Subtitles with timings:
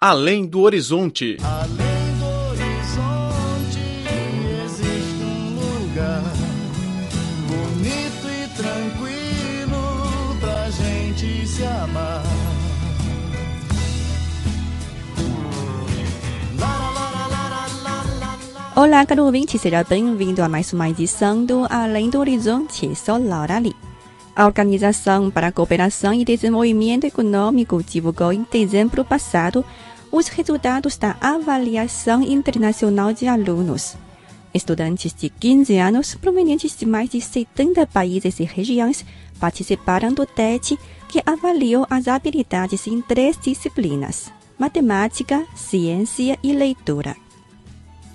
[0.00, 1.38] Além do horizonte.
[1.42, 3.80] Além do horizonte
[4.64, 6.22] existe um lugar
[7.48, 12.22] bonito e tranquilo pra gente se amar.
[18.76, 22.94] Olá, caro ouvinte, seja bem-vindo a mais uma edição do Além do Horizonte.
[22.94, 23.87] Sou Laura Lee.
[24.38, 29.64] A Organização para a Cooperação e Desenvolvimento Econômico divulgou em dezembro passado
[30.12, 33.96] os resultados da avaliação internacional de alunos.
[34.54, 39.04] Estudantes de 15 anos, provenientes de mais de 70 países e regiões,
[39.40, 47.16] participaram do teste que avaliou as habilidades em três disciplinas: matemática, ciência e leitura.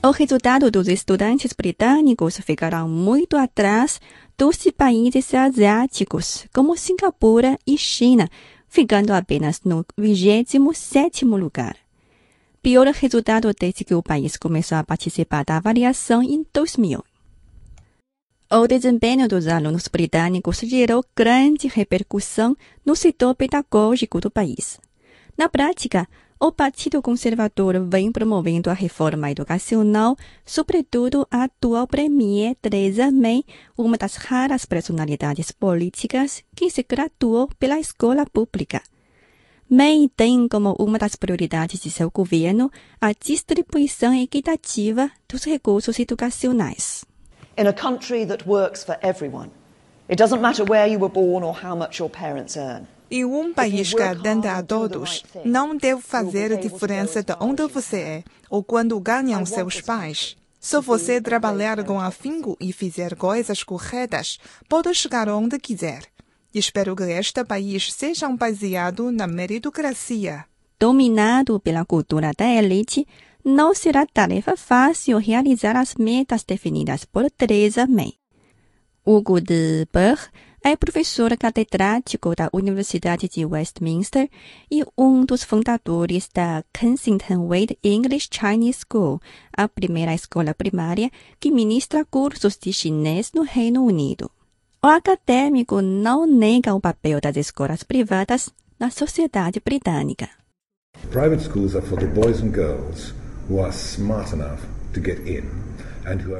[0.05, 4.01] O resultado dos estudantes britânicos ficará muito atrás
[4.37, 8.29] dos países asiáticos, como Singapura e China,
[8.67, 11.77] ficando apenas no 27 lugar.
[12.61, 17.03] Pior resultado desde que o país começou a participar da avaliação em 2000.
[18.51, 24.79] O desempenho dos alunos britânicos gerou grande repercussão no setor pedagógico do país.
[25.37, 26.07] Na prática,
[26.39, 33.43] o Partido Conservador vem promovendo a reforma educacional, sobretudo a atual Premier Theresa May,
[33.77, 38.81] uma das raras personalidades políticas que se graduou pela escola pública.
[39.69, 47.05] May tem como uma das prioridades de seu governo a distribuição equitativa dos recursos educacionais.
[47.57, 49.49] In a country that works for everyone,
[50.09, 52.87] it doesn't matter where you were born or how much your parents earn.
[53.15, 58.23] Em um país que atenda a todos, não deve fazer diferença de onde você é
[58.49, 60.35] ou quando ganham seus pais.
[60.59, 66.01] Se você trabalhar com afinco e fizer coisas corretas, pode chegar onde quiser.
[66.51, 70.45] Espero que este país seja baseado na meritocracia.
[70.79, 73.07] Dominado pela cultura da elite,
[73.45, 78.15] não será tarefa fácil realizar as metas definidas por Theresa May.
[79.05, 80.31] Hugo de Burgh
[80.63, 84.29] é professor catedrático da Universidade de Westminster
[84.71, 89.19] e um dos fundadores da Kensington Wade English Chinese School,
[89.51, 94.31] a primeira escola primária que ministra cursos de chinês no Reino Unido.
[94.81, 100.29] O acadêmico não nega o papel das escolas privadas na sociedade britânica.
[101.11, 103.13] Private schools are for the boys and girls
[103.49, 104.61] who are smart enough
[104.93, 105.72] to get in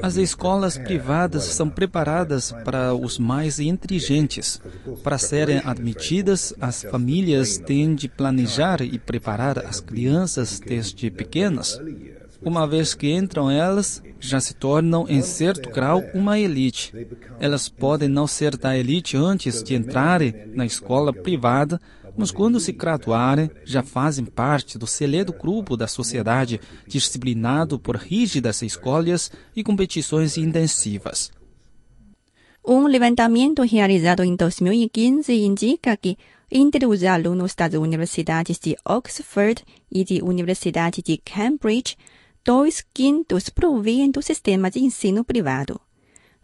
[0.02, 4.60] as escolas privadas são preparadas para os mais inteligentes.
[5.02, 11.80] Para serem admitidas, as famílias têm de planejar e preparar as crianças desde pequenas.
[12.42, 16.92] Uma vez que entram elas, já se tornam, em certo grau, uma elite.
[17.40, 21.80] Elas podem não ser da elite antes de entrarem na escola privada,
[22.16, 28.62] mas quando se graduarem, já fazem parte do seleto grupo da sociedade, disciplinado por rígidas
[28.62, 31.30] escolhas e competições intensivas.
[32.66, 36.16] Um levantamento realizado em 2015 indica que,
[36.50, 41.96] entre os alunos das universidades de Oxford e de Universidade de Cambridge,
[42.44, 45.80] dois quintos provêm do sistema de ensino privado.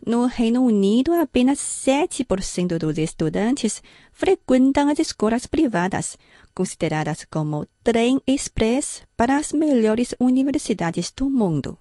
[0.07, 6.17] No Reino Unido, apenas 7% dos estudantes frequentam as escolas privadas,
[6.55, 11.79] consideradas como trem express para as melhores universidades do mundo.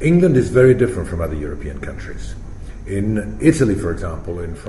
[0.00, 2.36] England is very different from other European countries.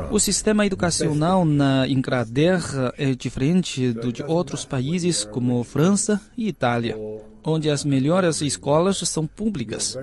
[0.09, 6.95] O sistema educacional na Inglaterra é diferente do de outros países como França e Itália,
[7.45, 9.97] onde as melhores escolas são públicas.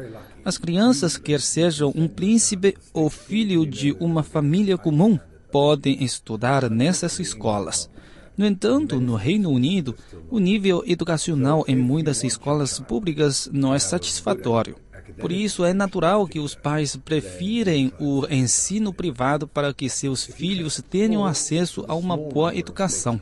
[0.45, 5.19] As crianças, quer sejam um príncipe ou filho de uma família comum,
[5.51, 7.91] podem estudar nessas escolas.
[8.37, 9.95] No entanto, no Reino Unido,
[10.31, 14.77] o nível educacional em muitas escolas públicas não é satisfatório.
[15.19, 20.83] Por isso, é natural que os pais prefirem o ensino privado para que seus filhos
[20.89, 23.21] tenham acesso a uma boa educação.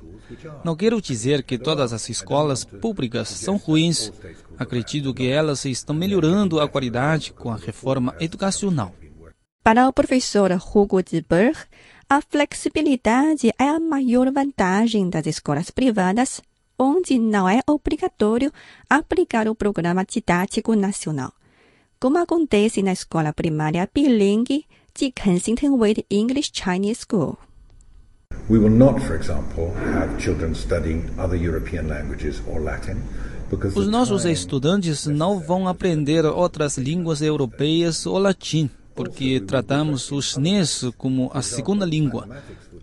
[0.64, 4.12] Não quero dizer que todas as escolas públicas são ruins.
[4.58, 8.94] Acredito que elas estão melhorando a qualidade com a reforma educacional.
[9.62, 11.24] Para o professor Hugo de
[12.08, 16.40] a flexibilidade é a maior vantagem das escolas privadas,
[16.78, 18.52] onde não é obrigatório
[18.88, 21.32] aplicar o programa didático nacional
[22.00, 27.36] como acontece na escola primária bilingue de Kensington Wade English Chinese School.
[28.50, 32.96] We will not, for example, have children studying other European languages or Latin.
[33.76, 40.84] Os nossos estudantes não vão aprender outras línguas europeias ou latim, porque tratamos o chinês
[40.98, 42.28] como a segunda língua.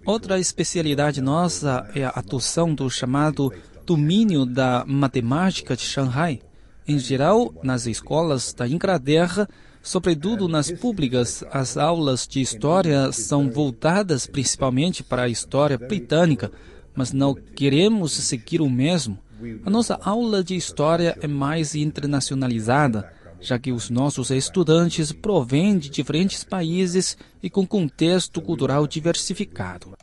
[0.05, 3.51] Outra especialidade nossa é a atuação do chamado
[3.85, 6.39] domínio da matemática de Shanghai.
[6.87, 9.49] Em geral, nas escolas da Inglaterra,
[9.81, 16.51] sobretudo nas públicas, as aulas de história são voltadas principalmente para a história britânica,
[16.93, 19.19] mas não queremos seguir o mesmo.
[19.65, 25.89] A nossa aula de história é mais internacionalizada, já que os nossos estudantes provêm de
[25.89, 29.95] diferentes países e com contexto cultural diversificado.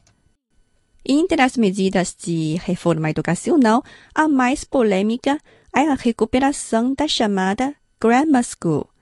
[1.05, 3.83] Entre as medidas de reforma educacional,
[4.15, 5.39] a mais polêmica
[5.75, 8.94] é a recuperação da chamada Grammar School.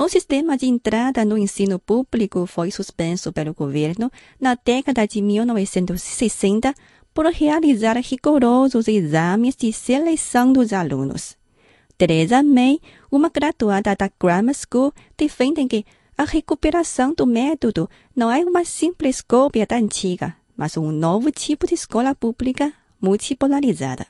[0.00, 6.72] O sistema de entrada no ensino público foi suspenso pelo governo na década de 1960
[7.12, 11.36] por realizar rigorosos exames de seleção dos alunos.
[11.96, 12.78] Teresa May,
[13.10, 15.84] uma graduada da Grammar School, defende que
[16.16, 21.66] a recuperação do método não é uma simples cópia da antiga, mas um novo tipo
[21.66, 24.06] de escola pública multipolarizada.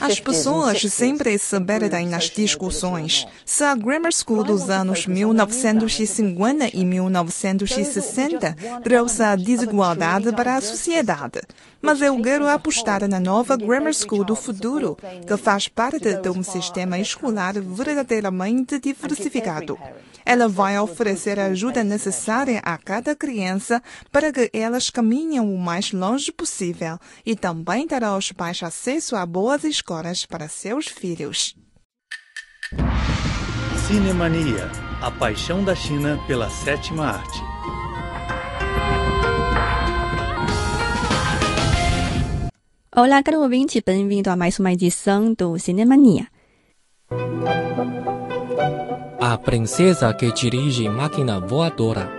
[0.00, 6.84] As pessoas sempre se perdem nas discussões se a Grammar School dos anos 1950 e
[6.84, 11.40] 1960 trouxe a desigualdade para a sociedade.
[11.80, 14.96] Mas eu quero apostar na nova Grammar School do futuro,
[15.26, 19.76] que faz parte de um sistema escolar verdadeiramente diversificado.
[20.24, 25.92] Ela vai oferecer a ajuda necessária a cada criança para que elas caminhem o mais
[25.92, 31.56] longe possível e também dará aos pais acesso a boas escolas para seus filhos.
[33.86, 34.70] Cinemania,
[35.02, 37.40] a paixão da China pela sétima arte.
[42.94, 46.28] Olá, caro ouvinte, bem-vindo a mais uma edição do Cinemania.
[49.20, 52.10] A princesa que dirige máquina voadora.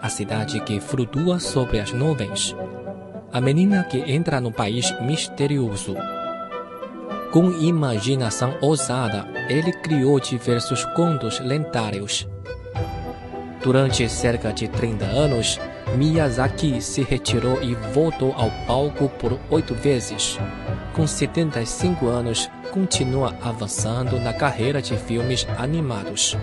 [0.00, 2.54] A cidade que flutua sobre as nuvens.
[3.32, 5.96] A menina que entra no país misterioso.
[7.32, 12.28] Com imaginação ousada, ele criou diversos contos lendários.
[13.62, 15.58] Durante cerca de 30 anos,
[15.96, 20.38] Miyazaki se retirou e voltou ao palco por oito vezes.
[20.92, 26.36] Com 75 anos, continua avançando na carreira de filmes animados.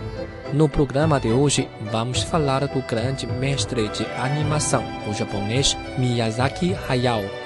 [0.53, 7.40] No programa de hoje, vamos falar do grande mestre de animação, o japonês Miyazaki Hayao.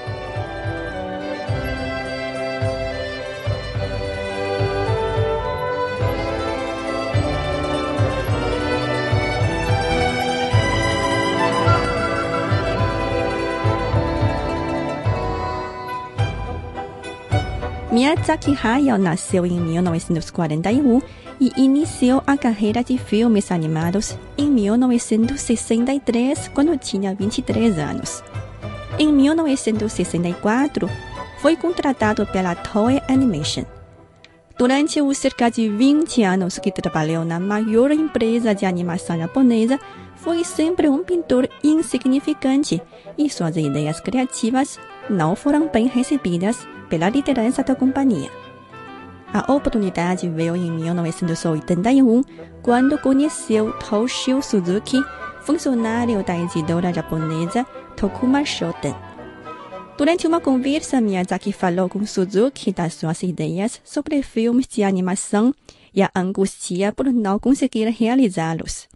[18.05, 21.01] Miyazaki Hayao nasceu em 1941
[21.41, 28.23] e iniciou a carreira de filmes animados em 1963, quando tinha 23 anos.
[28.99, 30.87] Em 1964,
[31.39, 33.65] foi contratado pela Toei Animation.
[34.55, 39.79] Durante os cerca de 20 anos que trabalhou na maior empresa de animação japonesa,
[40.17, 42.79] foi sempre um pintor insignificante
[43.17, 44.79] e suas ideias criativas
[45.09, 48.29] não foram bem recebidas pela liderança da companhia.
[49.33, 52.21] A oportunidade veio em 1981,
[52.61, 55.03] quando conheceu Toshio Suzuki,
[55.41, 57.65] funcionário da editora japonesa
[57.97, 58.95] Tokuma Shoten.
[59.97, 65.53] Durante uma conversa, Miyazaki falou com Suzuki das suas ideias sobre filmes de animação
[65.93, 68.87] e a angústia por não conseguir realizá-los.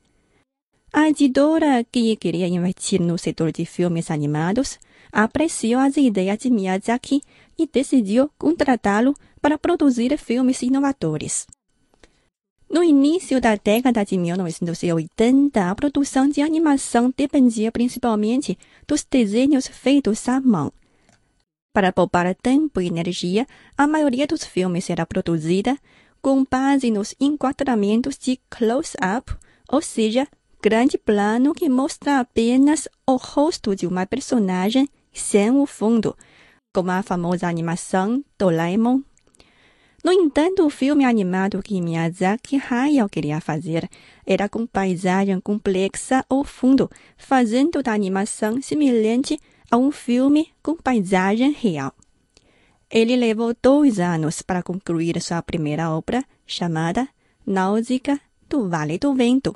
[0.92, 4.80] A editora, que queria investir no setor de filmes animados,
[5.12, 7.22] apreciou as ideias de Miyazaki
[7.60, 11.46] e decidiu contratá-lo para produzir filmes inovadores.
[12.70, 20.30] No início da década de 1980, a produção de animação dependia principalmente dos desenhos feitos
[20.30, 20.72] à mão.
[21.74, 25.78] Para poupar tempo e energia, a maioria dos filmes era produzida
[26.22, 29.34] com base nos enquadramentos de close-up,
[29.72, 30.28] ou seja,
[30.62, 36.16] grande plano que mostra apenas o rosto de uma personagem sem o fundo,
[36.80, 39.02] como a famosa animação Doraemon.
[40.02, 43.90] No entanto, o filme animado que Miyazaki Hayao queria fazer
[44.26, 49.38] era com paisagem complexa ao fundo, fazendo da animação semelhante
[49.70, 51.94] a um filme com paisagem real.
[52.90, 57.10] Ele levou dois anos para concluir sua primeira obra, chamada
[57.46, 59.54] Náusea do Vale do Vento.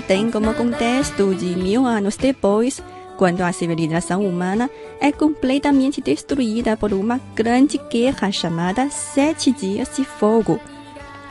[0.00, 2.80] Tem como contexto de mil anos depois,
[3.18, 10.04] quando a civilização humana é completamente destruída por uma grande guerra chamada Sete Dias de
[10.04, 10.58] Fogo.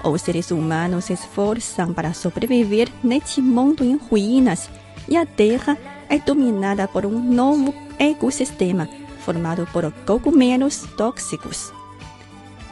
[0.03, 4.69] Os seres humanos se esforçam para sobreviver neste mundo em ruínas
[5.07, 5.77] e a Terra
[6.07, 8.87] é dominada por um novo ecossistema
[9.21, 11.71] formado por cogumelos tóxicos.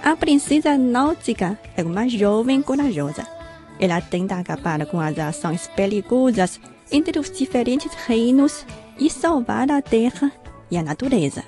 [0.03, 3.38] A princesa Náutica é uma jovem corajosa
[3.79, 6.59] ela tenta acabar com as ações perigosas
[6.91, 8.65] entre os diferentes reinos
[8.99, 10.31] e salvar a terra
[10.69, 11.43] e a natureza.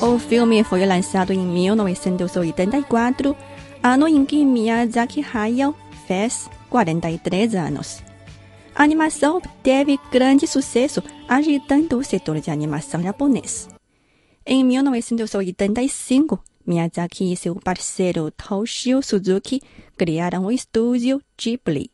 [0.00, 3.34] O filme foi lançado em 1984,
[3.82, 5.74] ano em que Miyazaki Hayao
[6.06, 8.02] fez 43 anos.
[8.74, 13.68] A animação teve grande sucesso, agitando o setor de animação japonês.
[14.44, 19.62] Em 1985, Miyazaki e seu parceiro Toshio Suzuki
[19.96, 21.88] criaram o estúdio Ghibli.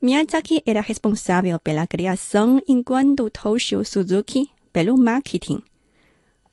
[0.00, 5.62] Miyazaki era responsável pela criação, enquanto Toshio Suzuki pelo marketing.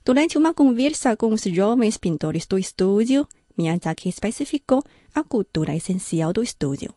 [0.04, 3.25] Durante uma conversa com os jovens pintores do estúdio,
[3.58, 4.84] Miyazaki especificou
[5.16, 6.94] a cultura essencial do estúdio.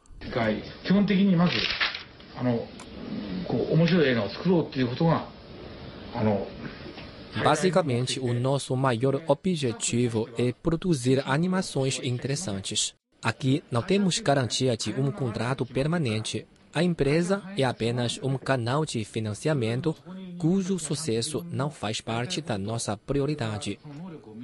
[2.40, 2.68] あの
[3.48, 5.26] こう面白い映画を作ろうっていうことが
[6.14, 6.48] あの
[7.44, 12.96] Basicamente, o nosso maior objetivo é produzir animações interessantes.
[13.22, 16.48] Aqui não temos garantia de um contrato permanente.
[16.74, 19.96] A empresa é apenas um canal de financiamento
[20.38, 23.80] cujo sucesso não faz parte da nossa prioridade.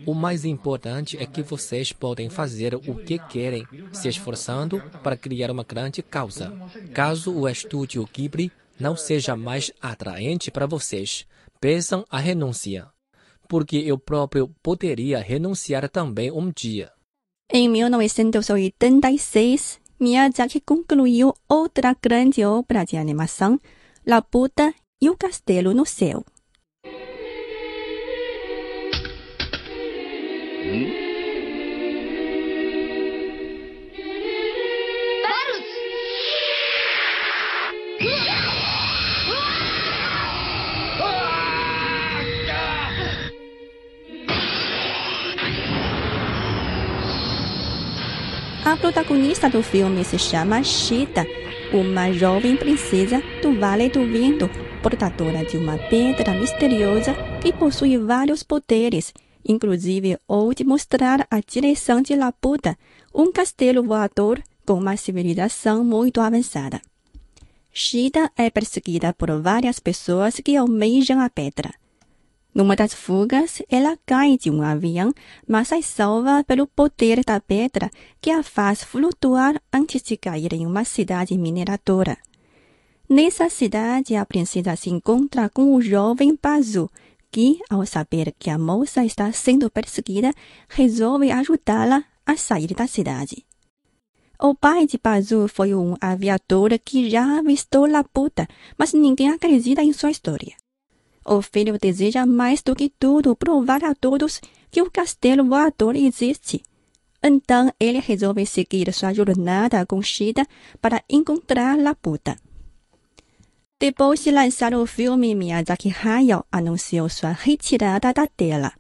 [0.06, 5.50] O mais importante é que vocês podem fazer o que querem, se esforçando para criar
[5.50, 6.52] uma grande causa.
[6.94, 11.26] Caso o estúdio Ghibli não seja mais atraente para vocês,
[11.60, 12.86] peçam a renúncia.
[13.48, 16.92] Porque eu próprio poderia renunciar também um dia.
[17.52, 23.58] Em 1986, Miyazaki concluiu outra grande obra de animação,
[24.06, 26.25] Laputa e o Castelo no Céu.
[48.64, 51.26] A protagonista do filme se chama Shida,
[51.73, 54.50] uma jovem princesa do Vale do Vento,
[54.83, 59.14] portadora de uma pedra misteriosa que possui vários poderes,
[59.46, 62.76] inclusive o de mostrar a direção de Laputa,
[63.14, 66.80] um castelo voador com uma civilização muito avançada.
[67.72, 71.72] Shida é perseguida por várias pessoas que almejam a pedra.
[72.54, 75.12] Numa das fugas, ela cai de um avião,
[75.46, 80.66] mas é salva pelo poder da pedra que a faz flutuar antes de cair em
[80.66, 82.16] uma cidade mineradora.
[83.08, 86.90] Nessa cidade, a princesa se encontra com o jovem Pazu,
[87.36, 90.32] que, ao saber que a moça está sendo perseguida,
[90.70, 93.44] resolve ajudá-la a sair da cidade.
[94.40, 99.92] O pai de Pazu foi um aviador que já avistou Laputa, mas ninguém acredita em
[99.92, 100.56] sua história.
[101.26, 104.40] O filho deseja mais do que tudo provar a todos
[104.70, 106.62] que o castelo voador existe.
[107.22, 110.46] Então ele resolve seguir sua jornada com Shida
[110.80, 112.38] para encontrar Laputa.
[113.78, 118.73] Depois de lançar o filme, Miyazaki Hayao anunciou sua retirada da tela.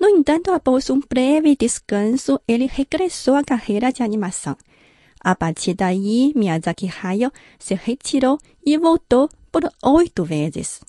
[0.00, 4.56] No entanto, após um breve descanso, ele regressou à carreira de animação.
[5.20, 10.80] A partir daí, Miyazaki Hayao se retirou e voltou por oito vezes.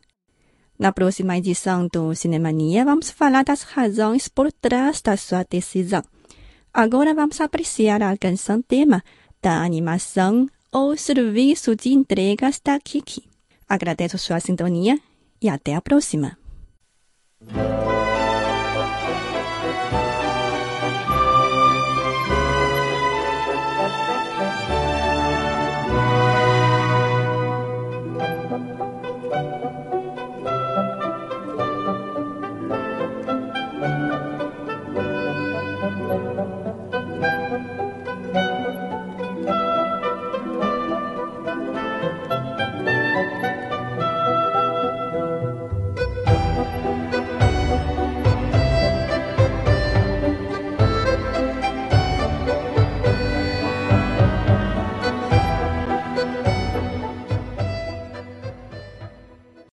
[0.77, 6.01] Na próxima edição do Cinemania, vamos falar das razões por trás da sua decisão.
[6.73, 9.03] Agora vamos apreciar a canção tema
[9.41, 13.27] da animação ou serviço de entregas da Kiki.
[13.69, 14.99] Agradeço sua sintonia
[15.39, 16.35] e até a próxima.